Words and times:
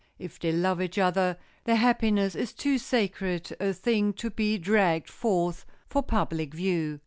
If 0.17 0.39
they 0.39 0.51
love 0.51 0.81
each 0.81 0.97
other, 0.97 1.37
their 1.65 1.75
happiness 1.75 2.33
is 2.33 2.53
too 2.53 2.79
sacred 2.79 3.55
a 3.59 3.71
thing 3.71 4.13
to 4.13 4.31
be 4.31 4.57
dragged 4.57 5.11
forth 5.11 5.63
for 5.89 6.01
public 6.01 6.55
view. 6.55 6.99